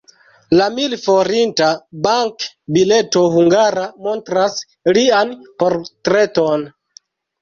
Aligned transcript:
La 0.59 0.67
mil-forinta 0.77 1.67
bank-bileto 2.07 3.23
hungara 3.35 3.85
montras 4.07 4.57
lian 4.99 5.37
portreton. 5.65 6.67